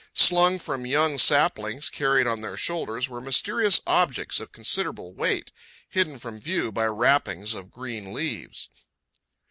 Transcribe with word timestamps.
Slung 0.15 0.57
from 0.57 0.87
young 0.87 1.19
saplings 1.19 1.87
carried 1.87 2.25
on 2.25 2.41
their 2.41 2.57
shoulders 2.57 3.07
were 3.07 3.21
mysterious 3.21 3.81
objects 3.85 4.39
of 4.39 4.51
considerable 4.51 5.13
weight, 5.13 5.51
hidden 5.87 6.17
from 6.17 6.39
view 6.41 6.71
by 6.71 6.85
wrappings 6.85 7.53
of 7.53 7.69
green 7.69 8.11
leaves. 8.11 8.67